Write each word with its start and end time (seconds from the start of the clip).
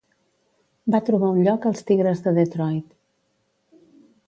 Va 0.95 1.01
trobar 1.09 1.29
un 1.35 1.43
lloc 1.49 1.67
als 1.71 1.85
Tigres 1.91 2.25
de 2.29 2.35
Detroit. 2.39 2.99